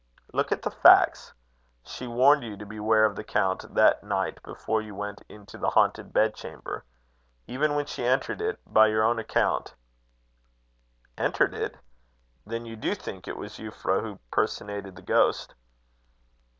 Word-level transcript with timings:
Look 0.33 0.51
at 0.51 0.63
the 0.63 0.71
facts. 0.71 1.31
She 1.83 2.07
warned 2.07 2.41
you 2.43 2.57
to 2.57 2.65
beware 2.65 3.05
of 3.05 3.15
the 3.15 3.23
count 3.23 3.75
that 3.75 4.03
night 4.03 4.41
before 4.41 4.81
you 4.81 4.95
went 4.95 5.21
into 5.29 5.59
the 5.59 5.69
haunted 5.69 6.11
bed 6.11 6.33
chamber. 6.33 6.83
Even 7.45 7.75
when 7.75 7.85
she 7.85 8.03
entered 8.03 8.41
it, 8.41 8.59
by 8.65 8.87
your 8.87 9.03
own 9.03 9.19
account" 9.19 9.75
"Entered 11.19 11.53
it? 11.53 11.77
Then 12.47 12.65
you 12.65 12.75
do 12.75 12.95
think 12.95 13.27
it 13.27 13.37
was 13.37 13.59
Euphra 13.59 14.01
who 14.01 14.17
personated 14.31 14.95
the 14.95 15.03
ghost?" 15.03 15.53